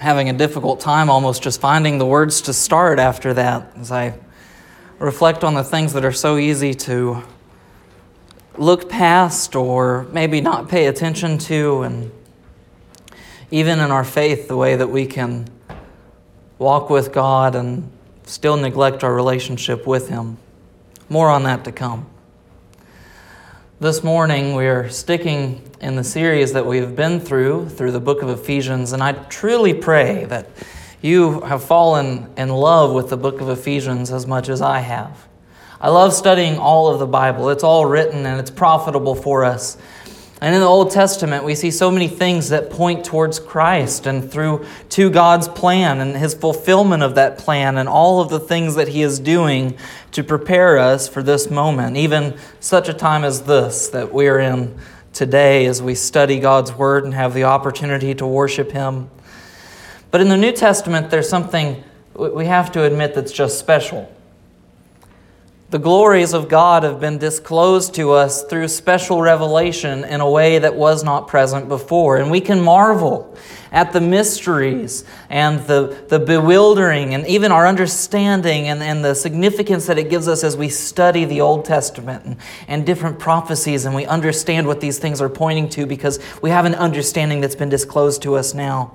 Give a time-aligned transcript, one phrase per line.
[0.00, 4.14] having a difficult time almost just finding the words to start after that as I
[4.98, 7.22] reflect on the things that are so easy to
[8.56, 12.10] look past or maybe not pay attention to, and
[13.50, 15.46] even in our faith, the way that we can
[16.58, 17.90] walk with God and
[18.24, 20.38] still neglect our relationship with Him.
[21.10, 22.06] More on that to come.
[23.80, 28.20] This morning, we are sticking in the series that we've been through, through the book
[28.20, 30.50] of Ephesians, and I truly pray that
[31.00, 35.26] you have fallen in love with the book of Ephesians as much as I have.
[35.80, 37.48] I love studying all of the Bible.
[37.48, 39.78] It's all written and it's profitable for us.
[40.42, 44.30] And in the Old Testament, we see so many things that point towards Christ and
[44.30, 48.74] through to God's plan and his fulfillment of that plan and all of the things
[48.76, 49.76] that he is doing
[50.12, 54.38] to prepare us for this moment, even such a time as this that we are
[54.38, 54.78] in
[55.12, 59.10] today as we study God's word and have the opportunity to worship him.
[60.10, 64.10] But in the New Testament, there's something we have to admit that's just special.
[65.70, 70.58] The glories of God have been disclosed to us through special revelation in a way
[70.58, 72.16] that was not present before.
[72.16, 73.36] And we can marvel
[73.70, 79.86] at the mysteries and the, the bewildering and even our understanding and, and the significance
[79.86, 83.94] that it gives us as we study the Old Testament and, and different prophecies and
[83.94, 87.68] we understand what these things are pointing to because we have an understanding that's been
[87.68, 88.92] disclosed to us now.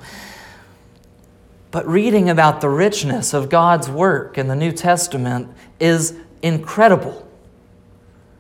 [1.72, 7.28] But reading about the richness of God's work in the New Testament is incredible.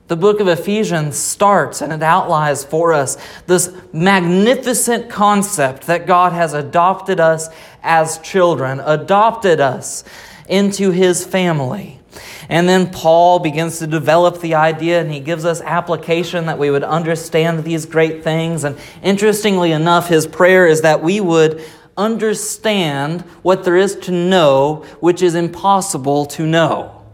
[0.08, 6.31] The book of Ephesians starts and it outlines for us this magnificent concept that God
[6.31, 7.50] has adopted us
[7.81, 10.03] as children, adopted us
[10.47, 12.00] into his family.
[12.47, 16.69] And then Paul begins to develop the idea and he gives us application that we
[16.69, 18.64] would understand these great things.
[18.64, 21.64] And interestingly enough, his prayer is that we would
[21.97, 27.05] understand what there is to know, which is impossible to know.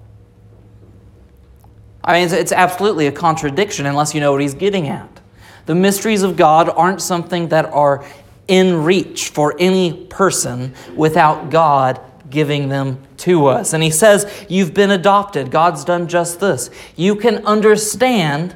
[2.03, 5.21] I mean, it's, it's absolutely a contradiction unless you know what he's getting at.
[5.65, 8.03] The mysteries of God aren't something that are
[8.47, 13.73] in reach for any person without God giving them to us.
[13.73, 15.51] And he says, You've been adopted.
[15.51, 16.69] God's done just this.
[16.95, 18.55] You can understand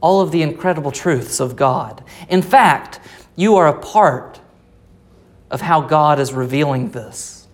[0.00, 2.02] all of the incredible truths of God.
[2.28, 3.00] In fact,
[3.36, 4.40] you are a part
[5.50, 7.46] of how God is revealing this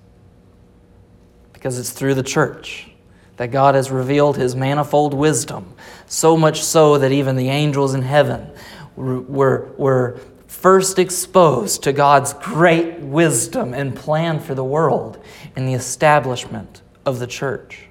[1.53, 2.89] because it's through the church
[3.37, 5.75] that God has revealed his manifold wisdom,
[6.07, 8.51] so much so that even the angels in heaven
[8.97, 15.23] were, were first exposed to God's great wisdom and plan for the world
[15.57, 17.87] in the establishment of the church.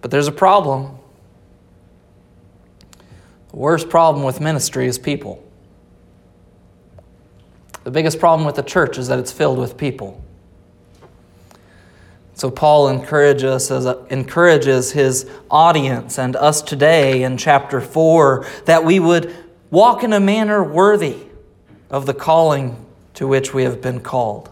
[0.00, 0.98] But there's a problem.
[3.50, 5.42] The worst problem with ministry is people.
[7.84, 10.23] The biggest problem with the church is that it's filled with people.
[12.34, 19.34] So Paul encourages, encourages his audience and us today in chapter 4 that we would
[19.70, 21.16] walk in a manner worthy
[21.90, 22.84] of the calling
[23.14, 24.50] to which we have been called.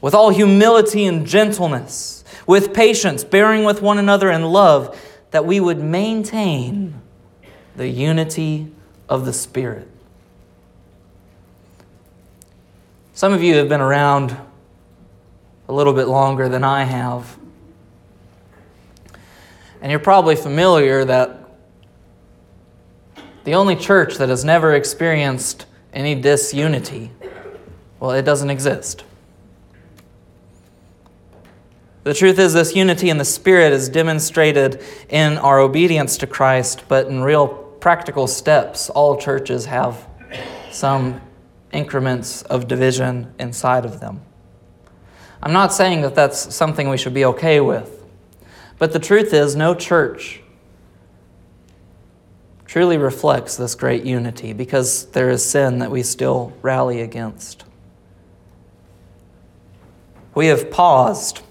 [0.00, 4.98] With all humility and gentleness, with patience, bearing with one another in love,
[5.32, 6.94] that we would maintain
[7.76, 8.68] the unity
[9.08, 9.88] of the Spirit.
[13.12, 14.36] Some of you have been around
[15.70, 17.38] a little bit longer than I have.
[19.80, 21.48] And you're probably familiar that
[23.44, 27.12] the only church that has never experienced any disunity,
[28.00, 29.04] well, it doesn't exist.
[32.02, 36.82] The truth is, this unity in the Spirit is demonstrated in our obedience to Christ,
[36.88, 40.04] but in real practical steps, all churches have
[40.72, 41.20] some
[41.70, 44.22] increments of division inside of them.
[45.42, 48.04] I'm not saying that that's something we should be okay with.
[48.78, 50.40] But the truth is, no church
[52.66, 57.64] truly reflects this great unity because there is sin that we still rally against.
[60.34, 61.42] We have paused.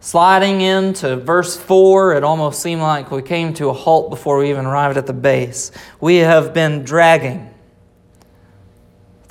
[0.00, 4.50] Sliding into verse 4, it almost seemed like we came to a halt before we
[4.50, 5.70] even arrived at the base.
[6.00, 7.51] We have been dragging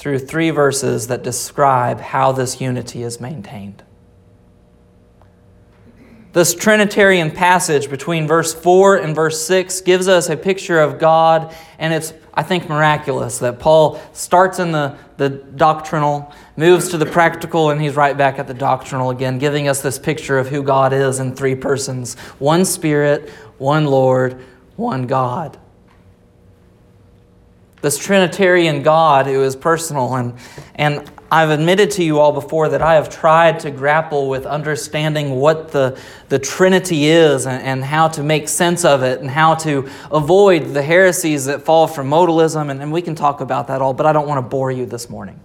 [0.02, 3.84] through three verses that describe how this unity is maintained.
[6.34, 11.56] This Trinitarian passage between verse 4 and verse 6 gives us a picture of God,
[11.78, 17.06] and it's, I think, miraculous that Paul starts in the, the doctrinal, moves to the
[17.06, 20.64] practical, and he's right back at the doctrinal again, giving us this picture of who
[20.64, 24.42] God is in three persons one Spirit, one Lord,
[24.78, 25.60] one God.
[27.82, 30.16] This Trinitarian God who is personal.
[30.16, 30.36] And,
[30.76, 35.32] and I've admitted to you all before that I have tried to grapple with understanding
[35.32, 35.98] what the,
[36.30, 40.74] the Trinity is and, and how to make sense of it and how to avoid
[40.74, 42.70] the heresies that fall from modalism.
[42.70, 44.86] And, and we can talk about that all, but I don't want to bore you
[44.86, 45.40] this morning.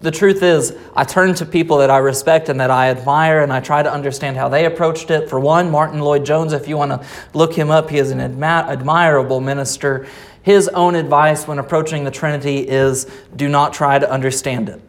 [0.00, 3.50] The truth is, I turn to people that I respect and that I admire, and
[3.50, 5.30] I try to understand how they approached it.
[5.30, 8.68] For one, Martyn Lloyd-Jones, if you want to look him up, he is an admi-
[8.68, 10.06] admirable minister
[10.46, 14.80] his own advice when approaching the Trinity is do not try to understand it.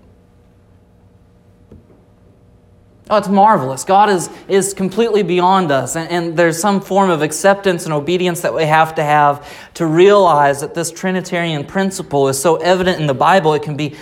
[3.09, 3.83] Oh, it's marvelous.
[3.83, 5.95] God is, is completely beyond us.
[5.95, 9.88] And, and, there's some form of acceptance and obedience that we have to have to
[9.88, 13.95] realize that this Trinitarian principle is so evident in the Bible, it can be,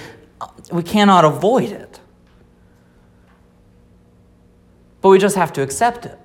[0.73, 2.01] we cannot avoid it.
[4.99, 6.19] But we just have to accept it.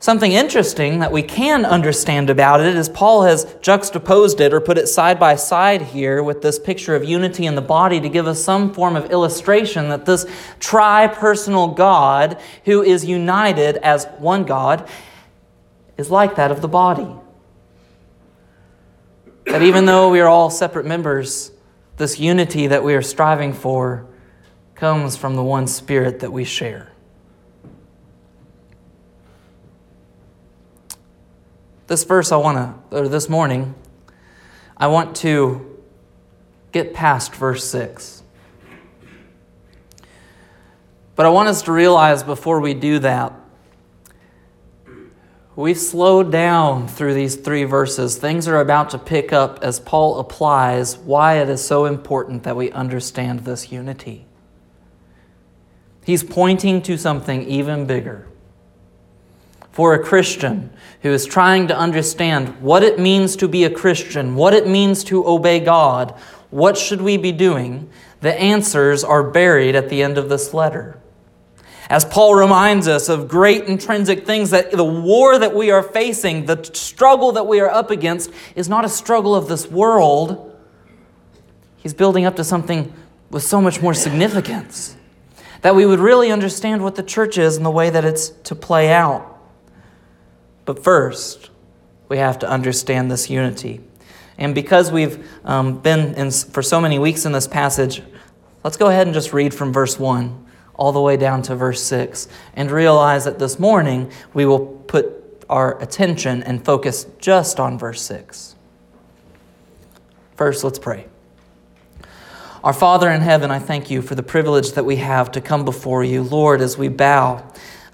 [0.00, 4.78] Something interesting that we can understand about it is Paul has juxtaposed it or put
[4.78, 8.28] it side by side here with this picture of unity in the body to give
[8.28, 10.24] us some form of illustration that this
[10.60, 14.88] tri personal God, who is united as one God,
[15.96, 17.08] is like that of the body.
[19.46, 21.50] That even though we are all separate members,
[21.96, 24.06] this unity that we are striving for
[24.76, 26.92] comes from the one Spirit that we share.
[31.88, 33.74] This verse I want to, or this morning,
[34.76, 35.82] I want to
[36.70, 38.22] get past verse 6.
[41.16, 43.32] But I want us to realize before we do that,
[45.56, 48.18] we've slowed down through these three verses.
[48.18, 52.54] Things are about to pick up as Paul applies why it is so important that
[52.54, 54.26] we understand this unity.
[56.04, 58.28] He's pointing to something even bigger
[59.78, 60.70] for a Christian
[61.02, 65.04] who is trying to understand what it means to be a Christian, what it means
[65.04, 66.18] to obey God,
[66.50, 67.88] what should we be doing?
[68.20, 70.98] The answers are buried at the end of this letter.
[71.88, 76.46] As Paul reminds us of great intrinsic things, that the war that we are facing,
[76.46, 80.60] the struggle that we are up against, is not a struggle of this world.
[81.76, 82.92] He's building up to something
[83.30, 84.96] with so much more significance.
[85.62, 88.56] That we would really understand what the church is and the way that it's to
[88.56, 89.36] play out.
[90.68, 91.48] But first,
[92.10, 93.80] we have to understand this unity.
[94.36, 98.02] And because we've um, been in, for so many weeks in this passage,
[98.62, 101.82] let's go ahead and just read from verse 1 all the way down to verse
[101.84, 107.78] 6 and realize that this morning we will put our attention and focus just on
[107.78, 108.54] verse 6.
[110.36, 111.06] First, let's pray.
[112.62, 115.64] Our Father in heaven, I thank you for the privilege that we have to come
[115.64, 116.22] before you.
[116.22, 117.42] Lord, as we bow,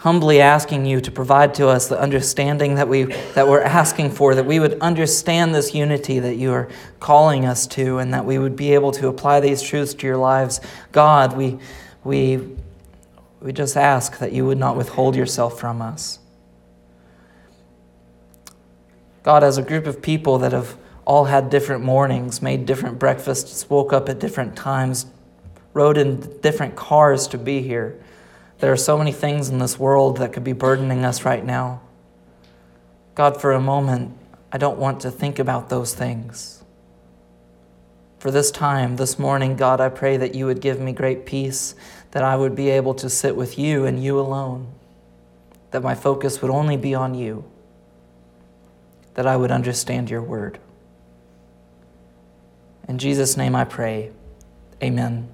[0.05, 4.35] humbly asking you to provide to us the understanding that, we, that we're asking for,
[4.35, 6.69] that we would understand this unity that you are
[7.01, 10.19] calling us to, and that we would be able to apply these truths to your
[10.19, 10.61] lives.
[10.93, 11.59] God, we,
[12.05, 12.39] we,
[13.41, 16.19] we just ask that you would not withhold yourself from us.
[19.23, 23.71] God, as a group of people that have all had different mornings, made different breakfasts,
[23.71, 25.06] woke up at different times,
[25.73, 27.99] rode in different cars to be here.
[28.64, 31.82] There are so many things in this world that could be burdening us right now.
[33.14, 34.16] God, for a moment,
[34.50, 36.65] I don't want to think about those things.
[38.19, 41.74] For this time, this morning, God, I pray that you would give me great peace,
[42.12, 44.72] that I would be able to sit with you and you alone,
[45.70, 47.44] that my focus would only be on you,
[49.12, 50.58] that I would understand your word.
[52.89, 54.10] In Jesus' name I pray.
[54.82, 55.33] Amen.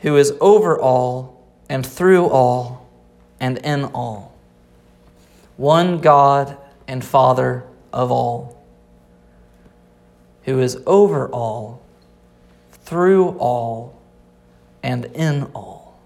[0.00, 2.88] who is over all and through all
[3.40, 4.36] and in all.
[5.56, 8.62] One God and Father of all,
[10.44, 11.82] who is over all,
[12.72, 14.00] through all,
[14.82, 16.00] and in all.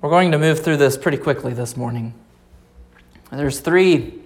[0.00, 2.14] We're going to move through this pretty quickly this morning.
[3.30, 4.23] There's three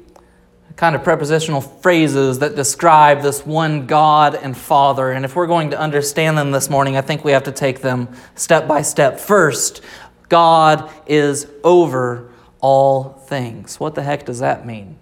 [0.78, 5.10] kind of prepositional phrases that describe this one God and Father.
[5.10, 7.80] And if we're going to understand them this morning, I think we have to take
[7.80, 9.18] them step by step.
[9.18, 9.82] First,
[10.28, 12.30] God is over
[12.60, 13.80] all things.
[13.80, 14.96] What the heck does that mean?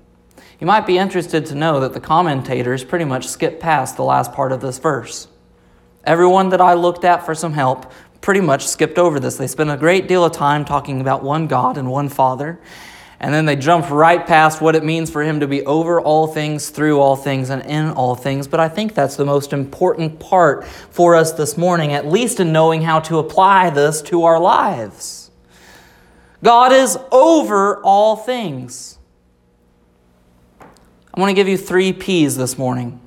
[0.59, 4.33] You might be interested to know that the commentators pretty much skip past the last
[4.33, 5.29] part of this verse.
[6.05, 7.93] Everyone that I looked at for some help
[8.23, 9.37] pretty much skipped over this.
[9.37, 12.59] They spent a great deal of time talking about one God and one Father,
[13.19, 16.27] and then they jump right past what it means for Him to be over all
[16.27, 18.47] things, through all things, and in all things.
[18.47, 22.53] But I think that's the most important part for us this morning, at least in
[22.53, 25.31] knowing how to apply this to our lives.
[26.43, 28.99] God is over all things.
[30.61, 33.01] I want to give you three P's this morning.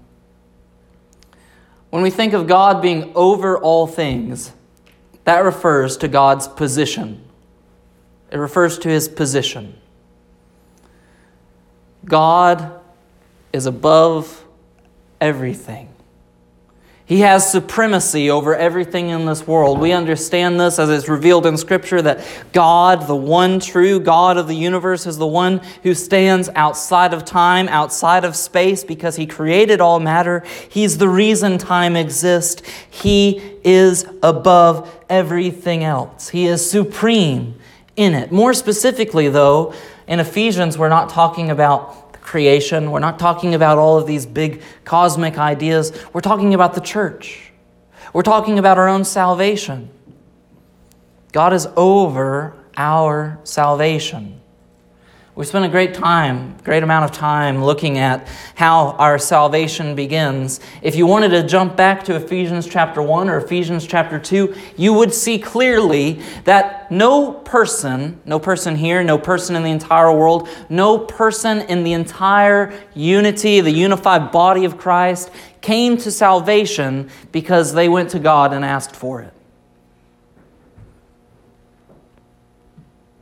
[1.91, 4.51] When we think of God being over all things,
[5.25, 7.23] that refers to God's position.
[8.31, 9.78] It refers to his position.
[12.09, 12.81] God
[13.53, 14.45] is above
[15.21, 15.87] everything.
[17.05, 19.79] He has supremacy over everything in this world.
[19.79, 22.23] We understand this as it's revealed in Scripture that
[22.53, 27.25] God, the one true God of the universe, is the one who stands outside of
[27.25, 30.43] time, outside of space, because He created all matter.
[30.69, 32.61] He's the reason time exists.
[32.91, 37.55] He is above everything else, He is supreme
[37.95, 38.31] in it.
[38.31, 39.73] More specifically, though,
[40.09, 42.89] in Ephesians, we're not talking about creation.
[42.89, 45.93] We're not talking about all of these big cosmic ideas.
[46.13, 47.51] We're talking about the church.
[48.11, 49.91] We're talking about our own salvation.
[51.31, 54.38] God is over our salvation.
[55.39, 60.59] We spent a great time, great amount of time looking at how our salvation begins.
[60.81, 64.91] If you wanted to jump back to Ephesians chapter 1 or Ephesians chapter 2, you
[64.91, 70.49] would see clearly that no person, no person here, no person in the entire world,
[70.67, 75.31] no person in the entire unity, the unified body of Christ
[75.61, 79.33] came to salvation because they went to God and asked for it.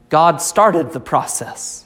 [0.09, 1.83] God started the process.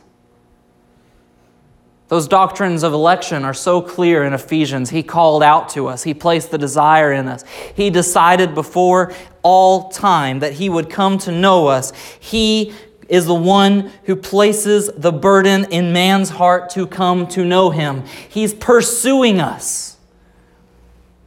[2.12, 4.90] Those doctrines of election are so clear in Ephesians.
[4.90, 7.46] He called out to us, He placed the desire in us.
[7.74, 9.14] He decided before
[9.44, 11.94] all time that He would come to know us.
[12.20, 12.74] He
[13.08, 18.04] is the one who places the burden in man's heart to come to know Him.
[18.28, 19.96] He's pursuing us.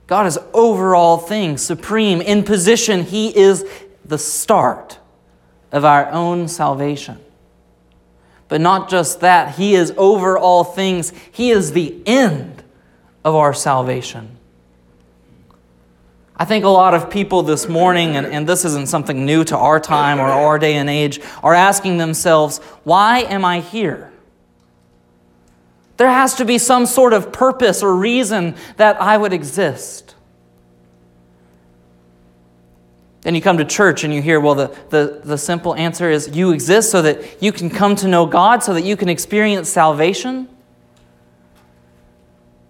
[0.06, 3.04] God is over all things, supreme, in position.
[3.04, 3.64] He is
[4.04, 4.98] the start
[5.72, 7.23] of our own salvation.
[8.48, 12.62] But not just that, He is over all things, He is the end
[13.24, 14.36] of our salvation.
[16.36, 19.56] I think a lot of people this morning, and, and this isn't something new to
[19.56, 24.12] our time or our day and age, are asking themselves, why am I here?
[25.96, 30.13] There has to be some sort of purpose or reason that I would exist.
[33.24, 36.36] Then you come to church and you hear, well, the, the, the simple answer is
[36.36, 39.68] you exist so that you can come to know God, so that you can experience
[39.68, 40.46] salvation.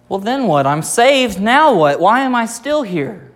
[0.07, 0.65] Well, then what?
[0.65, 1.41] I'm saved.
[1.41, 1.99] Now what?
[1.99, 3.31] Why am I still here?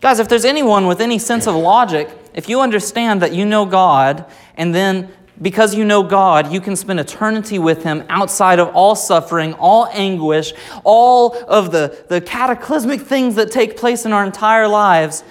[0.00, 3.64] Guys, if there's anyone with any sense of logic, if you understand that you know
[3.64, 8.68] God and then because you know God, you can spend eternity with Him outside of
[8.68, 10.52] all suffering, all anguish,
[10.84, 15.24] all of the, the cataclysmic things that take place in our entire lives.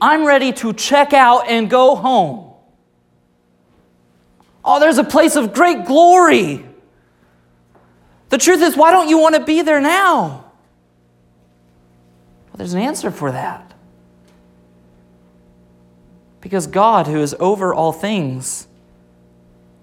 [0.00, 2.52] I'm ready to check out and go home.
[4.64, 6.66] Oh, there's a place of great glory.
[8.28, 10.44] The truth is, why don't you want to be there now?
[12.46, 13.72] Well, there's an answer for that.
[16.40, 18.65] Because God, who is over all things,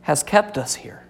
[0.04, 1.04] has kept us here.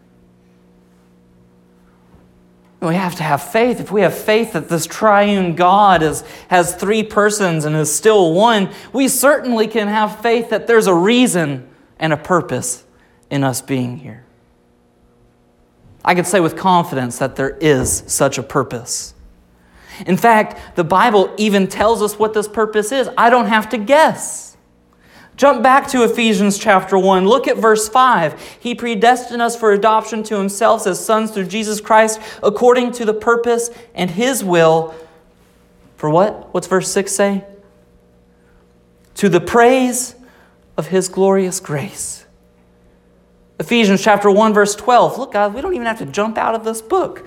[2.81, 3.79] We have to have faith.
[3.79, 8.33] If we have faith that this triune God is, has three persons and is still
[8.33, 12.83] one, we certainly can have faith that there's a reason and a purpose
[13.29, 14.25] in us being here.
[16.03, 19.13] I can say with confidence that there is such a purpose.
[20.05, 23.09] In fact, the Bible even tells us what this purpose is.
[23.17, 24.52] I don't have to guess.
[25.35, 27.27] Jump back to Ephesians chapter 1.
[27.27, 28.57] Look at verse 5.
[28.59, 33.13] He predestined us for adoption to himself as sons through Jesus Christ according to the
[33.13, 34.93] purpose and his will.
[35.97, 36.53] For what?
[36.53, 37.45] What's verse 6 say?
[39.15, 40.15] To the praise
[40.77, 42.25] of his glorious grace.
[43.59, 45.17] Ephesians chapter 1 verse 12.
[45.17, 47.25] Look guys, we don't even have to jump out of this book.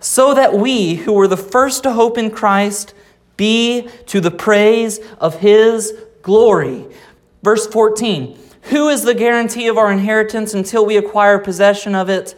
[0.00, 2.94] So that we who were the first to hope in Christ
[3.36, 5.92] be to the praise of his
[6.22, 6.86] glory.
[7.44, 12.34] Verse 14 Who is the guarantee of our inheritance until we acquire possession of it?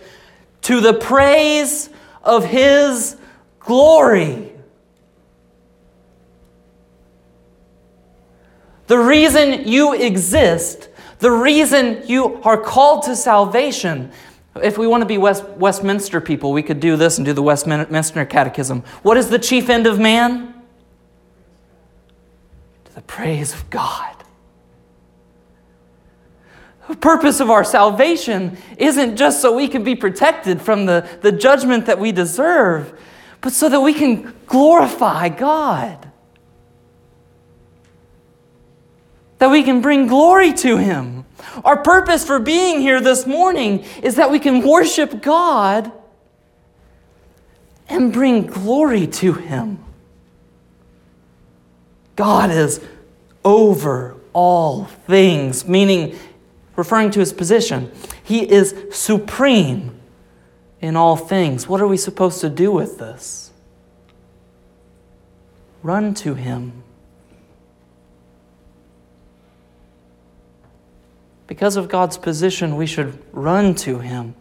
[0.62, 1.88] To the praise
[2.24, 3.16] of His
[3.60, 4.52] glory.
[8.88, 10.88] The reason you exist,
[11.20, 14.10] The reason you are called to salvation.
[14.62, 17.42] If we want to be West, Westminster people, we could do this and do the
[17.42, 18.82] Westminster Catechism.
[19.02, 20.54] What is the chief end of man?
[22.86, 24.15] To the praise of God.
[27.00, 31.86] Purpose of our salvation isn't just so we can be protected from the, the judgment
[31.86, 32.98] that we deserve,
[33.40, 36.10] but so that we can glorify God.
[39.38, 41.24] That we can bring glory to Him.
[41.64, 45.90] Our purpose for being here this morning is that we can worship God
[47.88, 49.84] and bring glory to Him.
[52.14, 52.80] God is
[53.44, 56.16] over all things, meaning
[56.76, 57.90] referring to his position.
[58.22, 59.98] He is supreme
[60.80, 61.68] in all things.
[61.68, 63.52] What are we supposed to do with this?
[65.82, 66.82] Run to him.
[71.46, 74.34] Because of God's position, we should run to him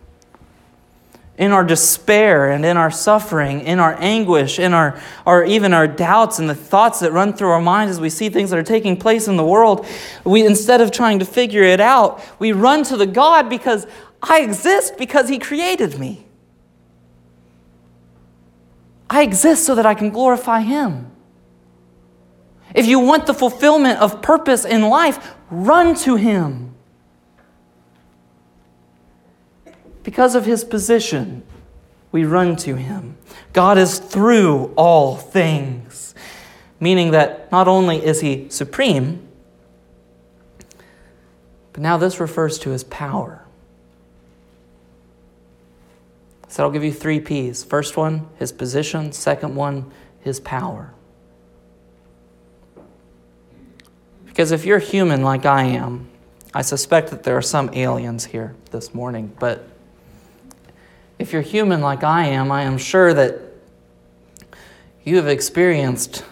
[1.37, 5.87] in our despair and in our suffering, in our anguish, in our, our even our
[5.87, 8.63] doubts and the thoughts that run through our minds as we see things that are
[8.63, 9.85] taking place in the world,
[10.23, 13.85] we instead of trying to figure it out, we run to the God because
[14.21, 16.25] I exist because He created me.
[19.09, 21.11] I exist so that I can glorify Him.
[22.73, 26.74] If you want the fulfillment of purpose in life, run to Him.
[30.05, 31.41] Because of his position,
[32.11, 33.17] we run to him.
[33.53, 36.13] God is through all things,
[36.79, 39.27] meaning that not only is he supreme,
[41.73, 43.43] but now this refers to his power.
[46.49, 47.63] So I'll give you three P's.
[47.63, 49.11] First one, his position.
[49.11, 50.93] Second one, his power.
[54.27, 56.07] Because if you're human like I am,
[56.53, 59.67] I suspect that there are some aliens here this morning, but
[61.25, 63.41] if you're human like I am, I am sure that
[65.03, 66.23] you have experienced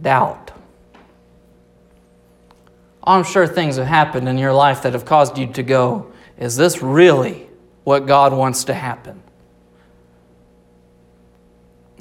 [0.00, 0.52] doubt.
[3.04, 6.12] Oh, I'm sure things have happened in your life that have caused you to go,
[6.38, 7.48] is this really
[7.82, 9.20] what God wants to happen?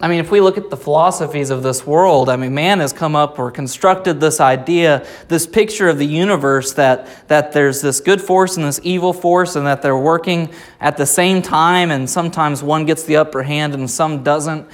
[0.01, 2.91] I mean, if we look at the philosophies of this world, I mean, man has
[2.91, 7.99] come up or constructed this idea, this picture of the universe that, that there's this
[7.99, 12.09] good force and this evil force, and that they're working at the same time, and
[12.09, 14.67] sometimes one gets the upper hand and some doesn't.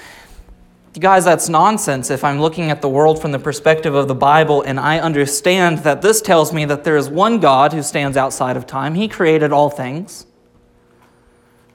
[0.96, 4.16] You guys, that's nonsense if I'm looking at the world from the perspective of the
[4.16, 8.16] Bible and I understand that this tells me that there is one God who stands
[8.16, 8.96] outside of time.
[8.96, 10.26] He created all things,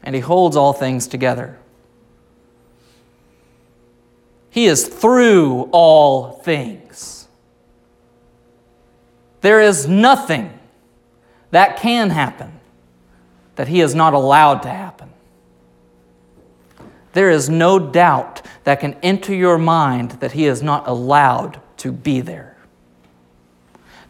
[0.02, 1.58] and He holds all things together.
[4.52, 7.26] He is through all things.
[9.40, 10.52] There is nothing
[11.52, 12.60] that can happen
[13.56, 15.08] that He is not allowed to happen.
[17.14, 21.90] There is no doubt that can enter your mind that He is not allowed to
[21.90, 22.58] be there.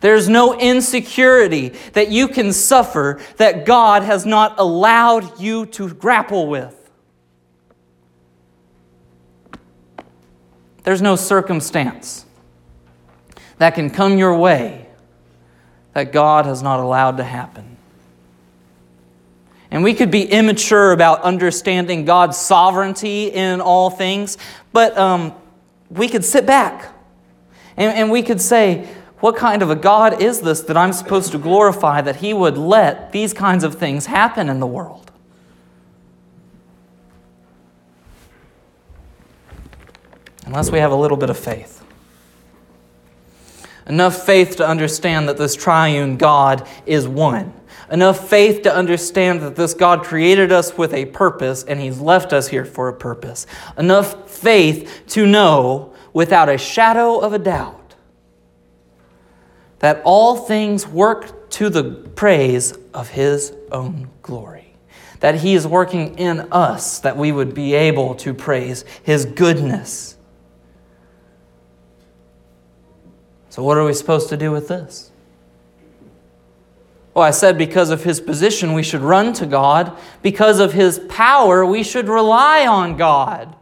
[0.00, 6.48] There's no insecurity that you can suffer that God has not allowed you to grapple
[6.48, 6.81] with.
[10.84, 12.26] There's no circumstance
[13.58, 14.88] that can come your way
[15.92, 17.76] that God has not allowed to happen.
[19.70, 24.36] And we could be immature about understanding God's sovereignty in all things,
[24.72, 25.32] but um,
[25.88, 26.92] we could sit back
[27.76, 28.88] and, and we could say,
[29.20, 32.58] What kind of a God is this that I'm supposed to glorify that He would
[32.58, 35.11] let these kinds of things happen in the world?
[40.46, 41.82] Unless we have a little bit of faith.
[43.86, 47.52] Enough faith to understand that this triune God is one.
[47.90, 52.32] Enough faith to understand that this God created us with a purpose and He's left
[52.32, 53.46] us here for a purpose.
[53.76, 57.94] Enough faith to know without a shadow of a doubt
[59.80, 64.74] that all things work to the praise of His own glory.
[65.20, 70.11] That He is working in us that we would be able to praise His goodness
[73.52, 75.10] So, what are we supposed to do with this?
[77.12, 79.94] Well, I said because of his position, we should run to God.
[80.22, 83.54] Because of his power, we should rely on God.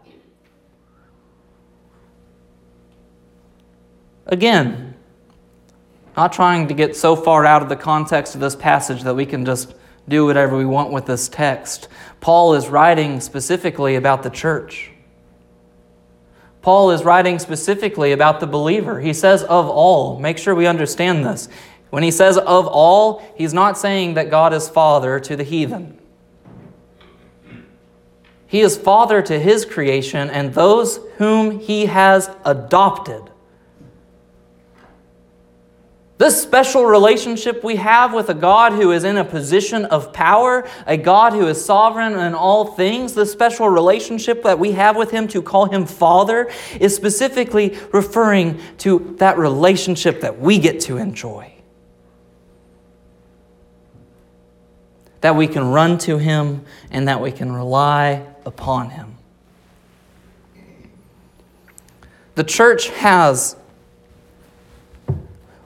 [4.26, 4.94] Again,
[6.16, 9.26] not trying to get so far out of the context of this passage that we
[9.26, 9.74] can just
[10.08, 11.88] do whatever we want with this text.
[12.20, 14.92] Paul is writing specifically about the church.
[16.62, 19.00] Paul is writing specifically about the believer.
[19.00, 20.18] He says, of all.
[20.18, 21.48] Make sure we understand this.
[21.90, 25.98] When he says of all, he's not saying that God is father to the heathen.
[28.46, 33.30] He is father to his creation and those whom he has adopted.
[36.20, 40.68] This special relationship we have with a God who is in a position of power,
[40.86, 45.10] a God who is sovereign in all things, the special relationship that we have with
[45.10, 50.98] Him to call Him Father is specifically referring to that relationship that we get to
[50.98, 51.54] enjoy.
[55.22, 59.16] That we can run to Him and that we can rely upon Him.
[62.34, 63.56] The church has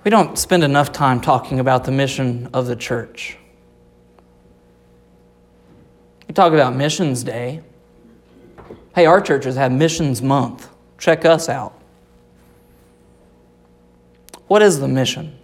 [0.04, 3.38] we don't spend enough time talking about the mission of the church.
[6.28, 7.62] We talk about Missions Day.
[8.94, 10.68] Hey, our church has had Missions Month.
[10.98, 11.72] Check us out.
[14.46, 15.38] What is the mission?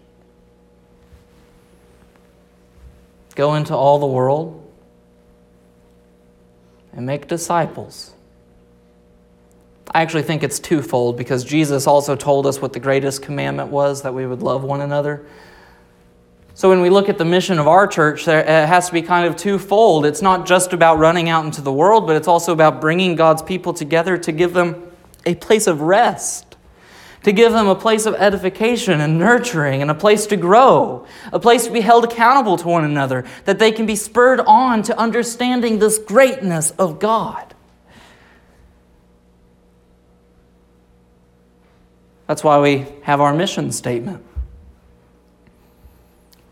[3.34, 4.56] Go into all the world
[6.92, 8.12] and make disciples
[9.92, 14.03] I actually think it's twofold because Jesus also told us what the greatest commandment was
[14.03, 15.26] that we would love one another.
[16.55, 19.26] So when we look at the mission of our church, it has to be kind
[19.26, 20.07] of twofold.
[20.07, 23.42] It's not just about running out into the world, but it's also about bringing God's
[23.42, 24.92] people together to give them
[25.26, 26.57] a place of rest,
[27.24, 31.40] to give them a place of edification and nurturing, and a place to grow, a
[31.40, 34.96] place to be held accountable to one another, that they can be spurred on to
[34.98, 37.55] understanding this greatness of God.
[42.30, 44.24] That's why we have our mission statement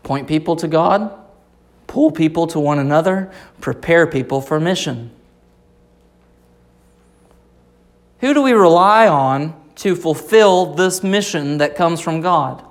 [0.03, 1.09] point people to God,
[1.87, 5.09] pull people to one another, prepare people for mission.
[8.19, 12.61] Who do we rely on to fulfill this mission that comes from God?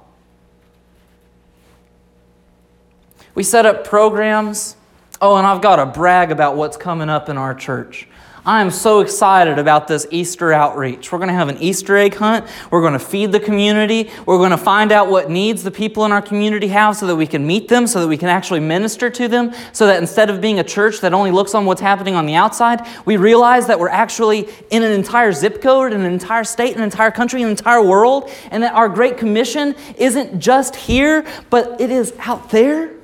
[3.35, 4.77] We set up programs.
[5.23, 8.07] Oh, and I've got to brag about what's coming up in our church.
[8.49, 11.13] I am so excited about this Easter outreach.
[11.13, 12.47] We're going to have an Easter egg hunt.
[12.71, 14.11] We're going to feed the community.
[14.25, 17.17] We're going to find out what needs the people in our community have so that
[17.17, 20.31] we can meet them, so that we can actually minister to them, so that instead
[20.31, 23.67] of being a church that only looks on what's happening on the outside, we realize
[23.67, 27.51] that we're actually in an entire zip code, an entire state, an entire country, an
[27.51, 32.95] entire world, and that our Great Commission isn't just here, but it is out there.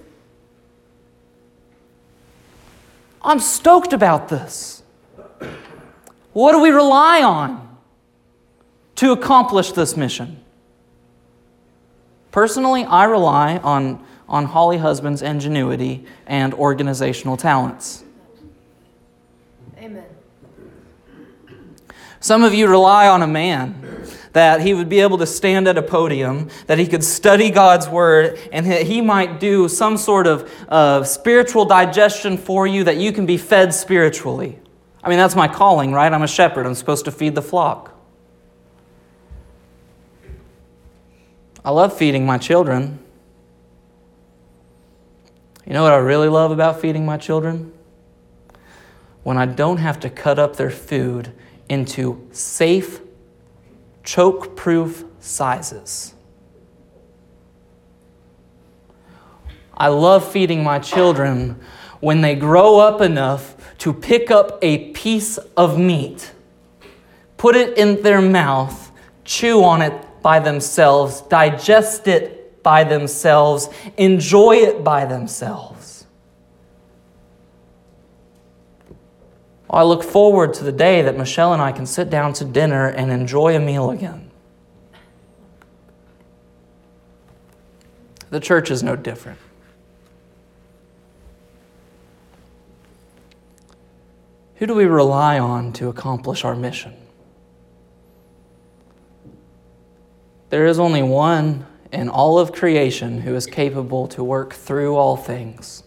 [3.21, 4.81] I'm stoked about this.
[6.35, 7.79] What do we rely on
[8.97, 10.41] to accomplish this mission?
[12.33, 18.03] Personally, I rely on, on Holly Husband's ingenuity and organizational talents.
[19.79, 20.05] Amen.
[22.19, 23.81] Some of you rely on a man
[24.33, 27.89] that he would be able to stand at a podium, that he could study God's
[27.89, 32.97] word, and that he might do some sort of uh, spiritual digestion for you that
[32.97, 34.59] you can be fed spiritually.
[35.05, 36.11] I mean, that's my calling, right?
[36.11, 36.65] I'm a shepherd.
[36.65, 37.95] I'm supposed to feed the flock.
[41.63, 42.99] I love feeding my children.
[45.67, 47.73] You know what I really love about feeding my children?
[49.23, 51.33] When I don't have to cut up their food
[51.69, 53.01] into safe,
[54.05, 56.15] choke proof sizes.
[59.77, 61.61] I love feeding my children
[62.01, 66.33] when they grow up enough to pick up a piece of meat,
[67.37, 68.91] put it in their mouth,
[69.25, 76.07] chew on it by themselves, digest it by themselves, enjoy it by themselves.
[79.69, 82.87] I look forward to the day that Michelle and I can sit down to dinner
[82.87, 84.31] and enjoy a meal again.
[88.31, 89.39] The church is no different.
[94.57, 96.95] Who do we rely on to accomplish our mission?
[100.51, 105.17] There is only one in all of creation who is capable to work through all
[105.17, 105.83] things,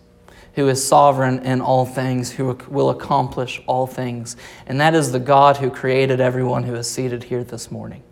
[0.56, 5.20] who is sovereign in all things, who will accomplish all things, and that is the
[5.20, 8.04] God who created everyone who is seated here this morning.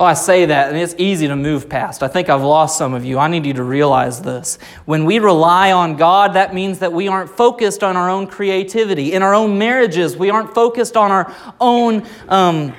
[0.00, 2.02] Oh, I say that, and it's easy to move past.
[2.02, 3.18] I think I've lost some of you.
[3.18, 4.58] I need you to realize this.
[4.86, 9.12] When we rely on God, that means that we aren't focused on our own creativity.
[9.12, 12.72] In our own marriages, we aren't focused on our own um,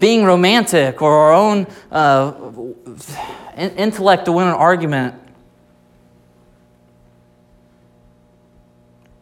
[0.00, 2.34] being romantic or our own uh,
[3.56, 5.14] intellect to win an argument.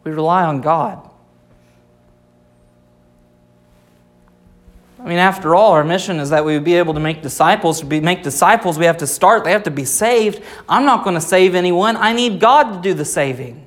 [0.03, 1.08] We rely on God.
[4.99, 7.79] I mean, after all, our mission is that we would be able to make disciples.
[7.79, 10.43] To be, make disciples, we have to start, they have to be saved.
[10.67, 13.65] I'm not going to save anyone, I need God to do the saving.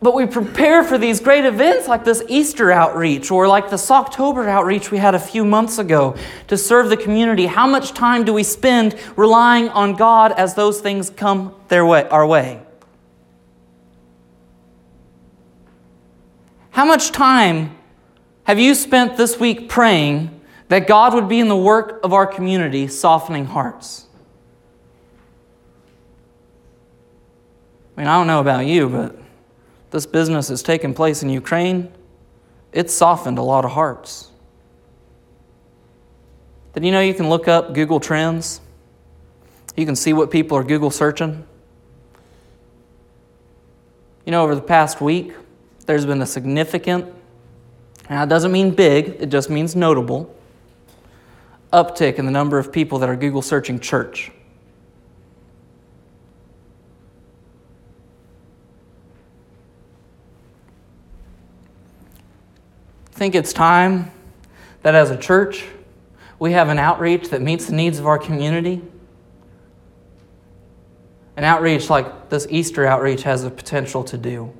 [0.00, 4.48] But we prepare for these great events like this Easter outreach or like this October
[4.48, 7.46] outreach we had a few months ago to serve the community.
[7.46, 12.08] How much time do we spend relying on God as those things come their way,
[12.10, 12.60] our way?
[16.78, 17.76] How much time
[18.44, 22.24] have you spent this week praying that God would be in the work of our
[22.24, 24.06] community, softening hearts?
[27.96, 29.16] I mean, I don't know about you, but
[29.90, 31.90] this business has taken place in Ukraine,
[32.72, 34.30] it's softened a lot of hearts.
[36.74, 38.60] Did you know you can look up Google Trends?
[39.74, 41.44] You can see what people are Google searching.
[44.24, 45.32] You know, over the past week,
[45.88, 47.06] there's been a significant,
[48.10, 50.36] and that doesn't mean big, it just means notable,
[51.72, 54.30] uptick in the number of people that are Google searching church.
[63.06, 64.10] I think it's time
[64.82, 65.64] that as a church,
[66.38, 68.82] we have an outreach that meets the needs of our community.
[71.38, 74.52] An outreach like this Easter outreach has the potential to do.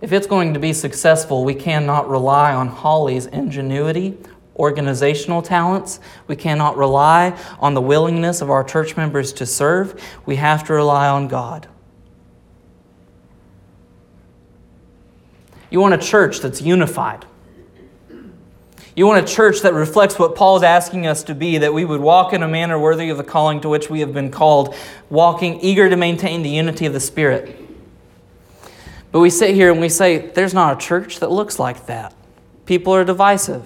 [0.00, 4.16] If it's going to be successful, we cannot rely on Holly's ingenuity,
[4.56, 5.98] organizational talents.
[6.26, 10.00] We cannot rely on the willingness of our church members to serve.
[10.24, 11.68] We have to rely on God.
[15.70, 17.26] You want a church that's unified.
[18.96, 22.00] You want a church that reflects what Paul's asking us to be, that we would
[22.00, 24.74] walk in a manner worthy of the calling to which we have been called,
[25.08, 27.57] walking eager to maintain the unity of the Spirit.
[29.10, 32.14] But we sit here and we say, there's not a church that looks like that.
[32.66, 33.64] People are divisive.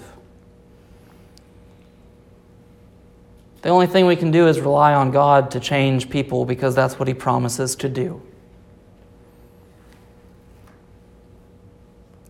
[3.63, 6.99] The only thing we can do is rely on God to change people because that's
[6.99, 8.23] what He promises to do.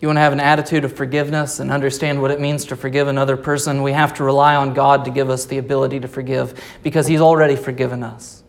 [0.03, 3.07] you want to have an attitude of forgiveness and understand what it means to forgive
[3.07, 6.61] another person, we have to rely on God to give us the ability to forgive
[6.83, 8.42] because He's already forgiven us.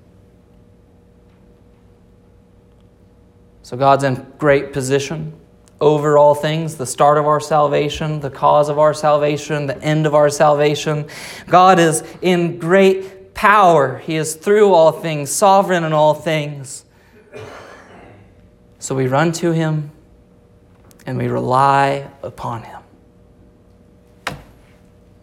[3.64, 5.34] So God's in great position
[5.80, 10.06] over all things, the start of our salvation, the cause of our salvation, the end
[10.06, 11.08] of our salvation.
[11.48, 13.98] God is in great power.
[13.98, 16.86] He is through all things, sovereign in all things.
[18.80, 19.92] So we run to Him
[21.06, 22.82] and we rely upon Him.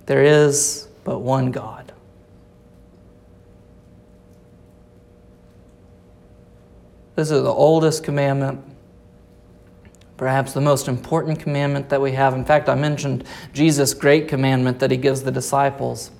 [0.06, 1.89] There is but one God.
[7.16, 8.62] This is the oldest commandment,
[10.16, 12.34] perhaps the most important commandment that we have.
[12.34, 16.10] In fact, I mentioned Jesus' great commandment that he gives the disciples.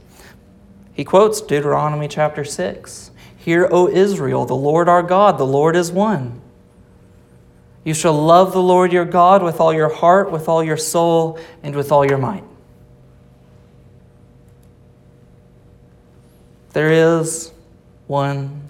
[0.92, 5.90] He quotes Deuteronomy chapter 6 Hear, O Israel, the Lord our God, the Lord is
[5.90, 6.40] one.
[7.84, 11.38] You shall love the Lord your God with all your heart, with all your soul,
[11.62, 12.44] and with all your might.
[16.72, 17.52] There is
[18.06, 18.68] one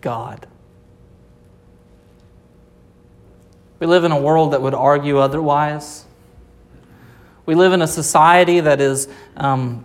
[0.00, 0.46] God.
[3.82, 6.04] We live in a world that would argue otherwise.
[7.46, 9.84] We live in a society that is um,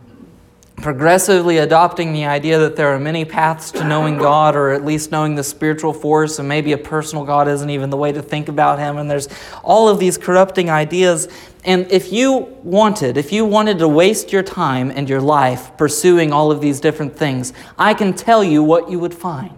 [0.76, 5.12] progressively adopting the idea that there are many paths to knowing God, or at least
[5.12, 8.50] knowing the spiritual force, and maybe a personal God isn't even the way to think
[8.50, 8.98] about Him.
[8.98, 9.30] And there's
[9.64, 11.28] all of these corrupting ideas.
[11.66, 16.32] And if you wanted, if you wanted to waste your time and your life pursuing
[16.32, 19.57] all of these different things, I can tell you what you would find.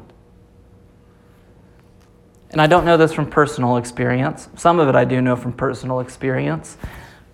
[2.52, 4.50] And I don't know this from personal experience.
[4.56, 6.78] Some of it I do know from personal experience.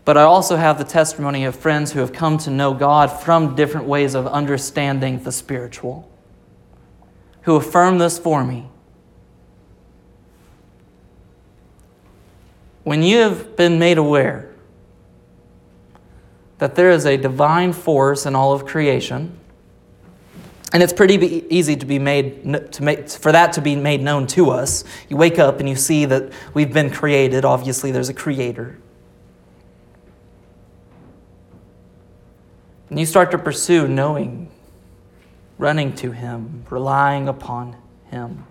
[0.04, 3.56] But I also have the testimony of friends who have come to know God from
[3.56, 6.10] different ways of understanding the spiritual,
[7.42, 8.70] who affirm this for me.
[12.84, 14.52] When you have been made aware
[16.60, 19.40] that there is a divine force in all of creation,
[20.74, 24.28] and it's pretty easy to be made to make for that to be made known
[24.28, 24.84] to us.
[25.10, 27.46] You wake up and you see that we've been created.
[27.46, 28.78] Obviously, there's a creator.
[32.90, 34.52] And you start to pursue knowing,
[35.58, 37.76] running to Him, relying upon
[38.12, 38.46] Him.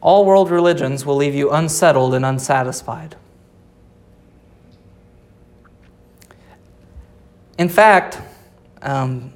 [0.00, 3.16] All world religions will leave you unsettled and unsatisfied.
[7.56, 8.20] In fact,
[8.82, 9.32] um,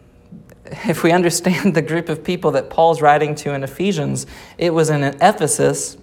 [0.89, 4.27] if we understand the group of people that Paul's writing to in Ephesians,
[4.59, 5.97] it was in Ephesus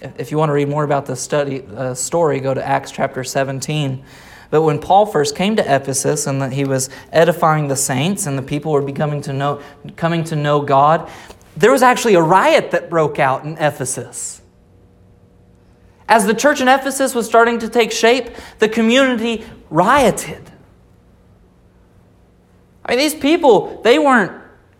[0.00, 3.24] if you want to read more about the study uh, story, go to Acts chapter
[3.24, 4.04] 17.
[4.50, 8.38] But when Paul first came to Ephesus and that he was edifying the saints and
[8.38, 9.60] the people were becoming to know,
[9.96, 11.10] coming to know God,
[11.56, 14.40] there was actually a riot that broke out in Ephesus.
[16.08, 20.50] As the church in Ephesus was starting to take shape, the community rioted.
[22.88, 24.32] I mean, these people, they weren't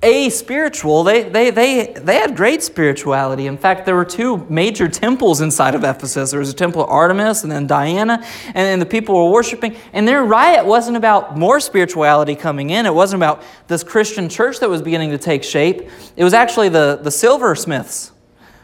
[0.02, 1.04] a spiritual.
[1.04, 3.46] They, they, they, they had great spirituality.
[3.46, 6.30] In fact, there were two major temples inside of Ephesus.
[6.30, 9.76] There was a temple of Artemis and then Diana, and, and the people were worshiping.
[9.92, 12.86] And their riot wasn't about more spirituality coming in.
[12.86, 15.90] It wasn't about this Christian church that was beginning to take shape.
[16.16, 18.12] It was actually the, the silversmiths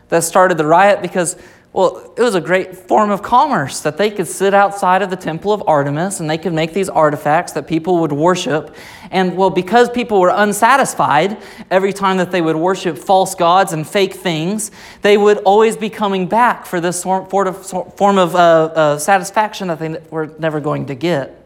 [0.08, 1.36] that started the riot because
[1.74, 5.16] well, it was a great form of commerce that they could sit outside of the
[5.16, 8.76] temple of Artemis and they could make these artifacts that people would worship.
[9.10, 11.36] And well, because people were unsatisfied
[11.72, 14.70] every time that they would worship false gods and fake things,
[15.02, 17.26] they would always be coming back for this form
[18.18, 21.44] of uh, uh, satisfaction that they were never going to get.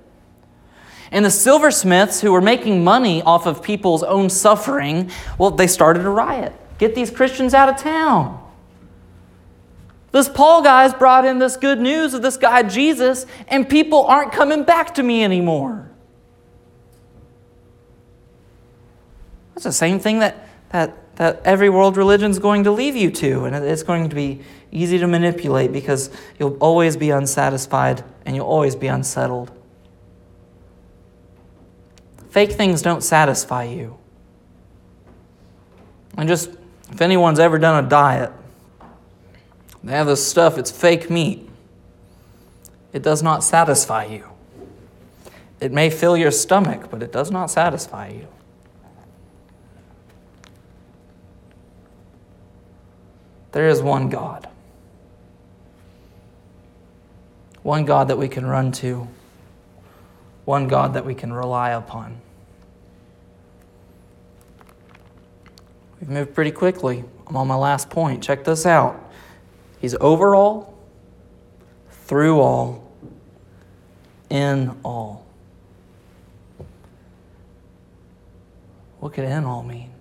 [1.11, 6.05] And the silversmiths who were making money off of people's own suffering, well, they started
[6.05, 6.53] a riot.
[6.77, 8.45] Get these Christians out of town.
[10.11, 14.33] This Paul guy's brought in this good news of this guy Jesus, and people aren't
[14.33, 15.90] coming back to me anymore.
[19.55, 23.11] That's the same thing that, that, that every world religion is going to leave you
[23.11, 24.40] to, and it's going to be
[24.71, 29.51] easy to manipulate because you'll always be unsatisfied and you'll always be unsettled.
[32.31, 33.99] Fake things don't satisfy you.
[36.16, 36.51] And just,
[36.90, 38.31] if anyone's ever done a diet,
[39.88, 41.48] they have this stuff, it's fake meat.
[42.92, 44.24] It does not satisfy you.
[45.61, 48.29] It may fill your stomach, but it does not satisfy you.
[53.53, 54.48] There is one God.
[57.62, 59.09] One God that we can run to.
[60.44, 62.20] One God that we can rely upon.
[66.01, 67.05] We've moved pretty quickly.
[67.27, 68.22] I'm on my last point.
[68.22, 69.08] Check this out.
[69.81, 70.79] He's over all,
[71.91, 72.91] through all,
[74.31, 75.27] in all.
[79.01, 79.93] What could in all mean?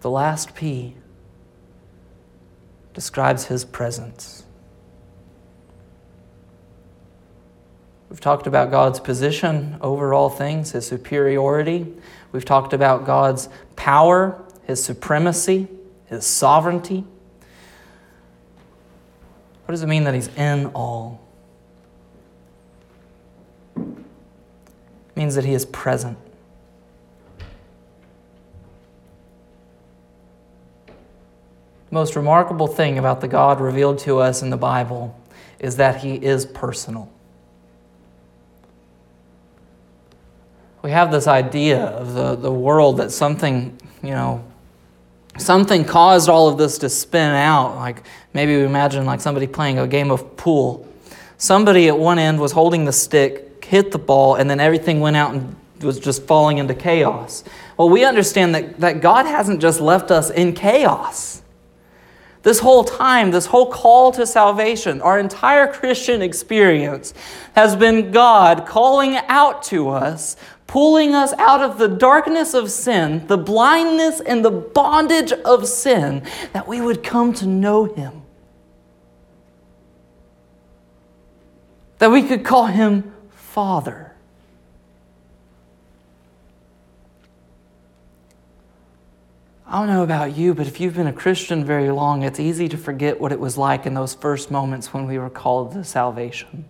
[0.00, 0.94] The last P
[2.94, 4.44] describes his presence.
[8.08, 11.92] We've talked about God's position over all things, his superiority.
[12.32, 15.68] We've talked about God's power, his supremacy,
[16.06, 17.04] his sovereignty.
[19.66, 21.20] What does it mean that He's in all?
[23.76, 23.84] It
[25.16, 26.16] means that He is present.
[30.86, 35.18] The most remarkable thing about the God revealed to us in the Bible
[35.58, 37.10] is that He is personal.
[40.82, 44.44] We have this idea of the, the world that something, you know,
[45.38, 47.76] something caused all of this to spin out.
[47.76, 50.86] Like maybe we imagine like somebody playing a game of pool.
[51.38, 55.16] Somebody at one end was holding the stick, hit the ball, and then everything went
[55.16, 57.44] out and was just falling into chaos.
[57.76, 61.42] Well, we understand that, that God hasn't just left us in chaos.
[62.42, 67.12] This whole time, this whole call to salvation, our entire Christian experience
[67.56, 70.36] has been God calling out to us
[70.66, 76.22] pulling us out of the darkness of sin, the blindness and the bondage of sin,
[76.52, 78.22] that we would come to know Him.
[81.98, 84.12] That we could call Him Father.
[89.68, 92.68] I don't know about you, but if you've been a Christian very long, it's easy
[92.68, 95.82] to forget what it was like in those first moments when we were called to
[95.82, 96.66] salvation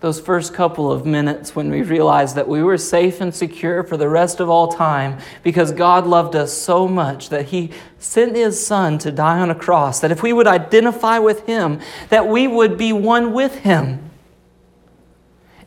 [0.00, 3.96] those first couple of minutes when we realized that we were safe and secure for
[3.96, 8.64] the rest of all time because God loved us so much that He sent His
[8.64, 12.46] Son to die on a cross, that if we would identify with Him, that we
[12.46, 14.10] would be one with Him.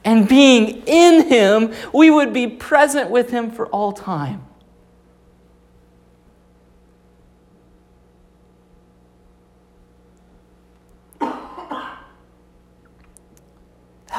[0.06, 4.46] And being in Him, we would be present with Him for all time.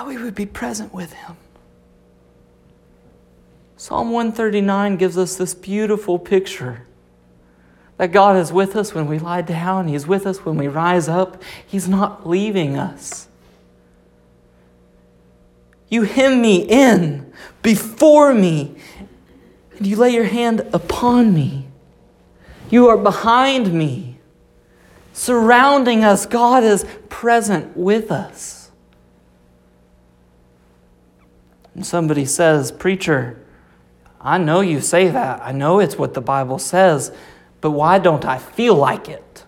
[0.02, 1.36] That we would be present with Him.
[3.76, 6.86] Psalm 139 gives us this beautiful picture
[7.98, 11.08] that God is with us when we lie down, He's with us when we rise
[11.08, 13.28] up, He's not leaving us.
[15.88, 17.32] You hem me in
[17.62, 18.74] before me,
[19.76, 21.68] and you lay your hand upon me.
[22.70, 24.18] You are behind me,
[25.12, 26.26] surrounding us.
[26.26, 28.61] God is present with us.
[31.74, 33.38] And somebody says, Preacher,
[34.20, 35.40] I know you say that.
[35.42, 37.12] I know it's what the Bible says,
[37.60, 39.44] but why don't I feel like it?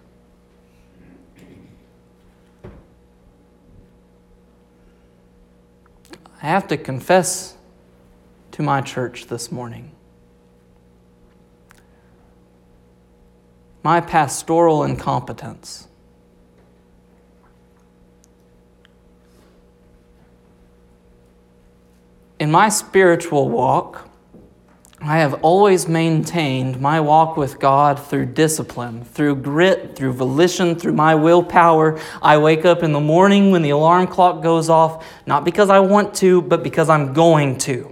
[6.42, 7.56] I have to confess
[8.52, 9.92] to my church this morning.
[13.82, 15.88] My pastoral incompetence.
[22.44, 24.06] In my spiritual walk,
[25.00, 30.92] I have always maintained my walk with God through discipline, through grit, through volition, through
[30.92, 31.98] my willpower.
[32.20, 35.80] I wake up in the morning when the alarm clock goes off, not because I
[35.80, 37.90] want to, but because I'm going to.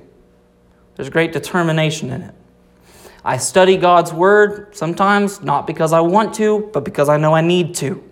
[0.97, 2.35] There's great determination in it.
[3.25, 7.41] I study God's Word sometimes not because I want to, but because I know I
[7.41, 8.05] need to.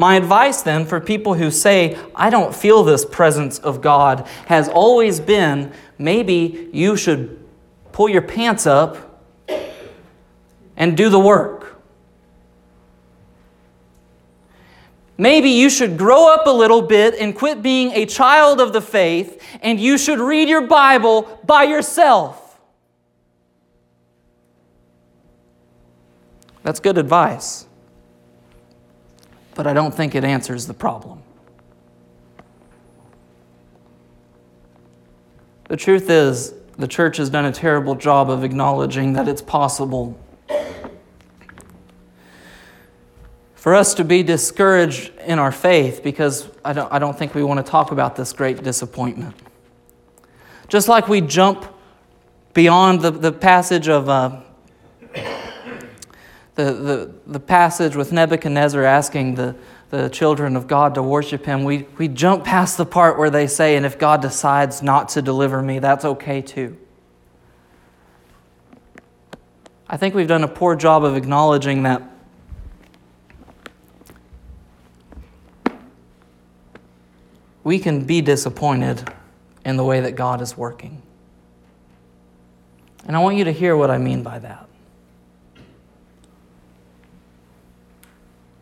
[0.00, 4.66] My advice then for people who say, I don't feel this presence of God, has
[4.66, 7.46] always been maybe you should
[7.92, 8.96] pull your pants up
[10.74, 11.82] and do the work.
[15.18, 18.80] Maybe you should grow up a little bit and quit being a child of the
[18.80, 22.58] faith, and you should read your Bible by yourself.
[26.62, 27.66] That's good advice,
[29.60, 31.22] but I don't think it answers the problem.
[35.68, 40.18] The truth is, the church has done a terrible job of acknowledging that it's possible
[43.54, 47.44] for us to be discouraged in our faith because I don't, I don't think we
[47.44, 49.34] want to talk about this great disappointment.
[50.68, 51.66] Just like we jump
[52.54, 54.40] beyond the, the passage of uh,
[56.64, 59.56] the, the, the passage with Nebuchadnezzar asking the,
[59.90, 63.46] the children of God to worship him, we, we jump past the part where they
[63.46, 66.76] say, and if God decides not to deliver me, that's okay too.
[69.88, 72.02] I think we've done a poor job of acknowledging that
[77.64, 79.12] we can be disappointed
[79.64, 81.02] in the way that God is working.
[83.06, 84.69] And I want you to hear what I mean by that.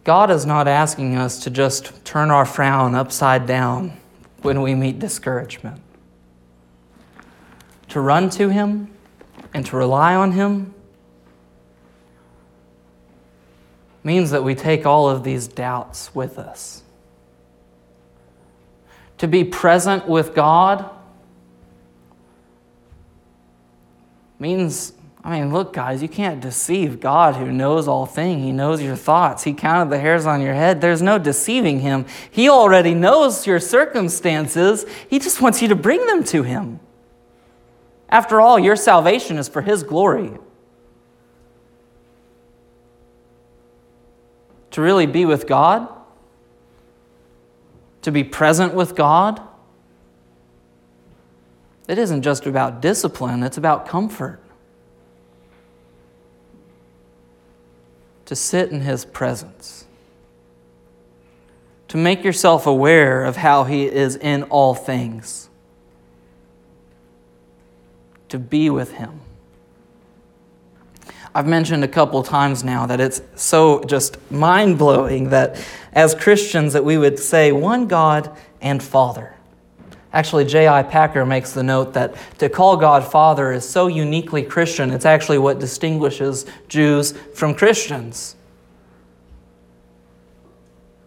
[0.09, 3.93] God is not asking us to just turn our frown upside down
[4.41, 5.83] when we meet discouragement.
[7.91, 8.91] To run to Him
[9.53, 10.73] and to rely on Him
[14.03, 16.83] means that we take all of these doubts with us.
[19.19, 20.89] To be present with God
[24.39, 24.95] means
[25.25, 28.43] I mean, look, guys, you can't deceive God who knows all things.
[28.45, 29.43] He knows your thoughts.
[29.43, 30.81] He counted the hairs on your head.
[30.81, 32.07] There's no deceiving him.
[32.31, 34.87] He already knows your circumstances.
[35.11, 36.81] He just wants you to bring them to him.
[38.09, 40.33] After all, your salvation is for his glory.
[44.71, 45.89] To really be with God,
[48.03, 49.43] to be present with God,
[51.89, 54.41] it isn't just about discipline, it's about comfort.
[58.29, 59.87] To sit in His presence,
[61.89, 65.49] to make yourself aware of how He is in all things,
[68.29, 69.21] to be with Him.
[71.35, 75.57] I've mentioned a couple times now that it's so just mind blowing that
[75.95, 79.38] as Christians that we would say one God and Father.
[80.13, 80.85] Actually, J.I.
[80.85, 85.39] Packer makes the note that to call God Father is so uniquely Christian, it's actually
[85.39, 88.35] what distinguishes Jews from Christians.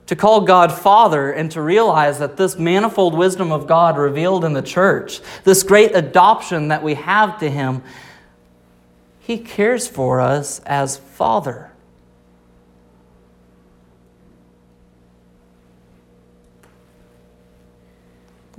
[0.06, 4.54] To call God Father and to realize that this manifold wisdom of God revealed in
[4.54, 7.82] the church, this great adoption that we have to Him,
[9.22, 11.71] He cares for us as Father.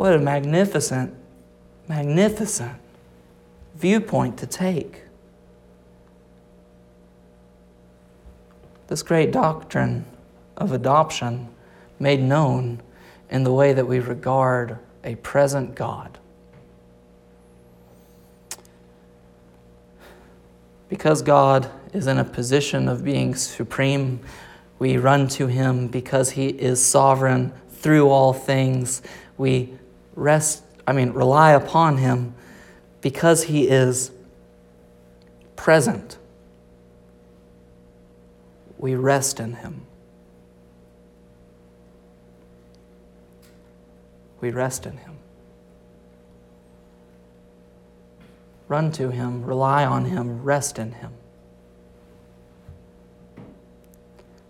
[0.03, 1.15] What a magnificent,
[1.87, 2.73] magnificent
[3.77, 5.03] viewpoint to take.
[8.89, 10.05] This great doctrine
[10.57, 11.51] of adoption
[12.01, 12.83] made known
[13.31, 16.19] in the way that we regard a present God.
[20.89, 24.19] Because God is in a position of being supreme,
[24.81, 29.01] we run to Him because He is sovereign through all things.
[29.39, 29.79] We
[30.15, 32.35] rest, I mean, rely upon Him
[33.01, 34.11] because He is
[35.57, 36.19] present.
[38.79, 39.83] We rest in Him.
[44.41, 45.17] We rest in Him.
[48.69, 51.13] Run to Him, rely on Him, rest in Him.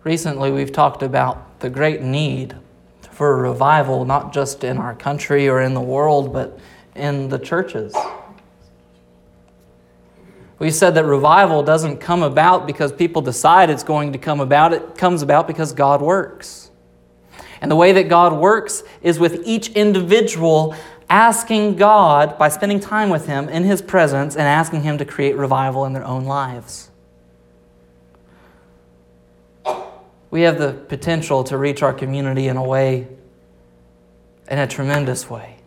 [0.05, 2.57] Recently, we've talked about the great need
[3.23, 6.59] for revival, not just in our country or in the world, but
[6.97, 7.95] in the churches.
[10.59, 14.73] We said that revival doesn't come about because people decide it's going to come about,
[14.73, 16.73] it comes about because God works.
[17.61, 20.75] And the way that God works is with each individual
[21.09, 25.37] asking God, by spending time with Him in His presence, and asking Him to create
[25.37, 26.91] revival in their own lives.
[30.33, 33.07] We have the potential to reach our community in a way,
[34.51, 35.59] in a tremendous way.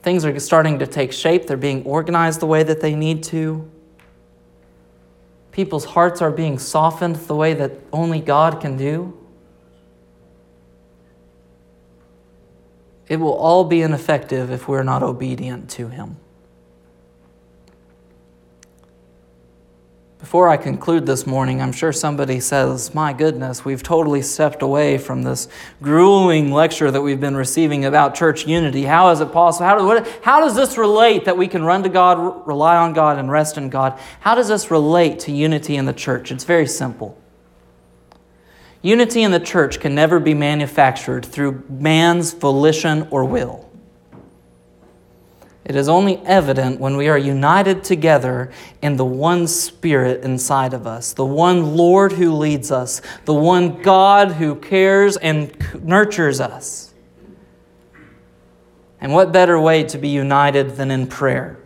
[0.00, 3.70] Things are starting to take shape, they're being organized the way that they need to.
[5.52, 9.14] People's hearts are being softened the way that only God can do.
[13.08, 16.16] It will all be ineffective if we're not obedient to Him.
[20.18, 24.98] Before I conclude this morning, I'm sure somebody says, My goodness, we've totally stepped away
[24.98, 25.46] from this
[25.80, 28.82] grueling lecture that we've been receiving about church unity.
[28.82, 29.66] How is it possible?
[29.66, 32.94] How, do, what, how does this relate that we can run to God, rely on
[32.94, 33.96] God, and rest in God?
[34.18, 36.32] How does this relate to unity in the church?
[36.32, 37.16] It's very simple.
[38.82, 43.67] Unity in the church can never be manufactured through man's volition or will.
[45.68, 48.50] It is only evident when we are united together
[48.80, 53.82] in the one Spirit inside of us, the one Lord who leads us, the one
[53.82, 55.54] God who cares and
[55.84, 56.94] nurtures us.
[58.98, 61.58] And what better way to be united than in prayer?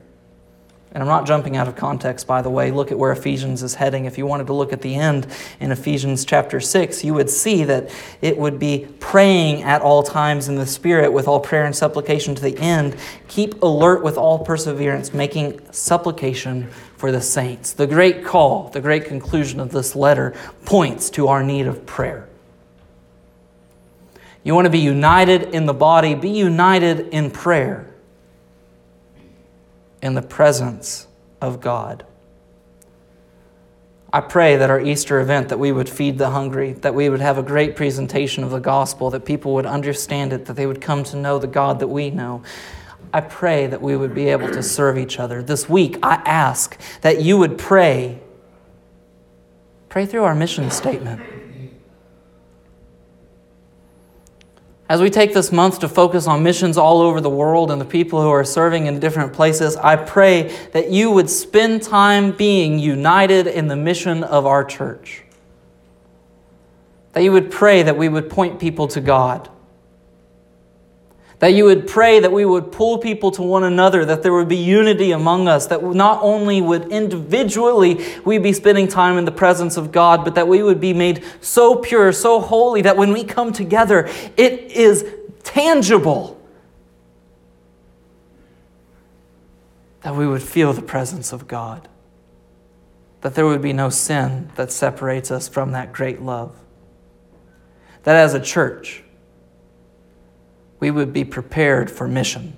[0.94, 2.70] And I'm not jumping out of context, by the way.
[2.70, 4.04] Look at where Ephesians is heading.
[4.04, 5.26] If you wanted to look at the end
[5.58, 7.90] in Ephesians chapter 6, you would see that
[8.20, 12.34] it would be praying at all times in the Spirit with all prayer and supplication
[12.34, 12.94] to the end.
[13.28, 16.68] Keep alert with all perseverance, making supplication
[16.98, 17.72] for the saints.
[17.72, 20.34] The great call, the great conclusion of this letter
[20.66, 22.28] points to our need of prayer.
[24.44, 27.91] You want to be united in the body, be united in prayer
[30.02, 31.06] in the presence
[31.40, 32.04] of God.
[34.12, 37.22] I pray that our Easter event that we would feed the hungry, that we would
[37.22, 40.82] have a great presentation of the gospel, that people would understand it, that they would
[40.82, 42.42] come to know the God that we know.
[43.14, 45.42] I pray that we would be able to serve each other.
[45.42, 48.20] This week, I ask that you would pray.
[49.88, 51.22] Pray through our mission statement.
[54.92, 57.86] As we take this month to focus on missions all over the world and the
[57.86, 62.78] people who are serving in different places, I pray that you would spend time being
[62.78, 65.22] united in the mission of our church.
[67.12, 69.48] That you would pray that we would point people to God
[71.42, 74.46] that you would pray that we would pull people to one another, that there would
[74.46, 79.32] be unity among us, that not only would individually we be spending time in the
[79.32, 83.12] presence of God, but that we would be made so pure, so holy, that when
[83.12, 85.04] we come together, it is
[85.42, 86.40] tangible.
[90.02, 91.88] That we would feel the presence of God.
[93.22, 96.54] That there would be no sin that separates us from that great love.
[98.04, 99.02] That as a church,
[100.82, 102.56] we would be prepared for mission.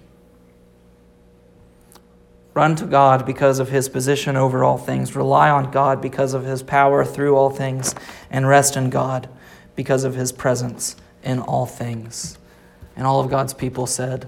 [2.55, 5.15] Run to God because of his position over all things.
[5.15, 7.95] Rely on God because of his power through all things.
[8.31, 9.29] And rest in God
[9.77, 12.39] because of his presence in all things.
[12.97, 14.27] And all of God's people said,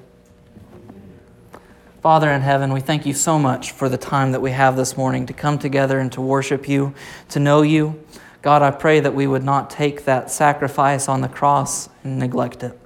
[2.03, 4.99] Father in heaven, we thank you so much for the time that we have this
[4.99, 6.93] morning to come together and to worship you,
[7.31, 7.99] to know you.
[8.43, 12.63] God, I pray that we would not take that sacrifice on the cross and neglect
[12.63, 12.79] it.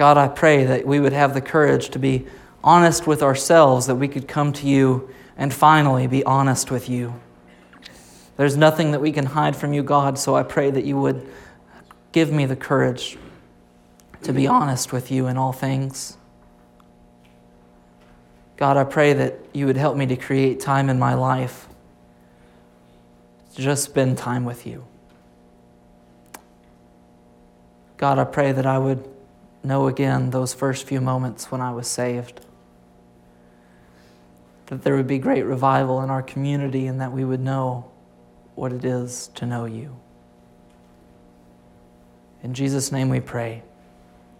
[0.00, 2.24] God, I pray that we would have the courage to be
[2.64, 7.20] honest with ourselves, that we could come to you and finally be honest with you.
[8.38, 11.28] There's nothing that we can hide from you, God, so I pray that you would
[12.12, 13.18] give me the courage
[14.22, 16.16] to be honest with you in all things.
[18.56, 21.68] God, I pray that you would help me to create time in my life
[23.54, 24.86] to just spend time with you.
[27.98, 29.06] God, I pray that I would
[29.62, 32.40] know again those first few moments when I was saved.
[34.66, 37.90] That there would be great revival in our community and that we would know
[38.54, 39.96] what it is to know you.
[42.42, 43.62] In Jesus' name we pray.